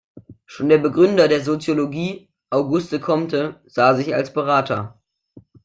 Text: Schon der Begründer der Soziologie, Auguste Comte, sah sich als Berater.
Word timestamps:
Schon 0.47 0.69
der 0.69 0.79
Begründer 0.79 1.27
der 1.27 1.43
Soziologie, 1.43 2.27
Auguste 2.49 2.99
Comte, 2.99 3.61
sah 3.67 3.93
sich 3.93 4.15
als 4.15 4.33
Berater. 4.33 4.99